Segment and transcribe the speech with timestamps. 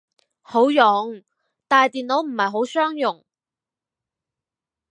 [0.41, 1.21] 好用，
[1.67, 3.23] 但係電腦唔係好相容